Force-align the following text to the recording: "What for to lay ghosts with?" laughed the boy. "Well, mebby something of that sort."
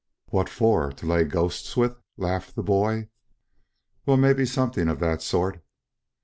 "What 0.29 0.49
for 0.49 0.91
to 0.93 1.05
lay 1.05 1.25
ghosts 1.25 1.77
with?" 1.77 1.95
laughed 2.17 2.55
the 2.55 2.63
boy. 2.63 3.09
"Well, 4.07 4.17
mebby 4.17 4.47
something 4.47 4.87
of 4.87 4.97
that 4.99 5.21
sort." 5.21 5.63